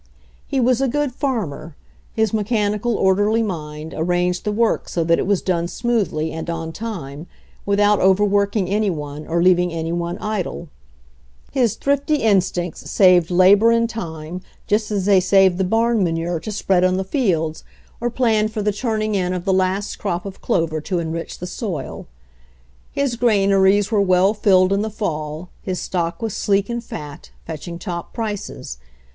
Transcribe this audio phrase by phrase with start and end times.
[0.47, 1.75] He was a good farmer.
[2.15, 6.49] His mechanical, or derly mind arranged the work so that it was done smoothly, and
[6.49, 7.27] on time,
[7.67, 10.69] without overworking any one or leaving any one idle.
[11.51, 16.39] His thrifty in stincts saved labor and time just as they saved the barn manure
[16.39, 17.63] to spread on the fields,
[17.99, 18.09] or MAKING A FARM
[18.45, 21.37] EFFICIENT 51 planned for the turning in of the last crop of clover to enrich
[21.37, 22.07] the soil.
[22.91, 27.77] His granaries were well filled in the fall, his stock was sleek and fat, fetching
[27.77, 28.79] top prices.